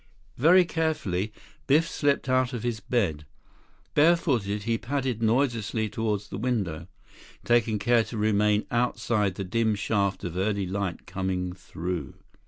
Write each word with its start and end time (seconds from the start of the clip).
2 0.37 0.41
Very 0.41 0.65
carefully, 0.65 1.31
Biff 1.67 1.87
slipped 1.87 2.27
out 2.27 2.53
of 2.53 2.63
his 2.63 2.79
bed. 2.79 3.23
Bare 3.93 4.15
footed, 4.15 4.63
he 4.63 4.79
padded 4.79 5.21
noiselessly 5.21 5.89
toward 5.89 6.21
the 6.21 6.39
window, 6.39 6.87
taking 7.45 7.77
care 7.77 8.03
to 8.05 8.17
remain 8.17 8.65
outside 8.71 9.35
the 9.35 9.43
dim 9.43 9.75
shaft 9.75 10.23
of 10.23 10.35
early 10.37 10.65
light 10.65 11.05
coming 11.05 11.53
through. 11.53 12.15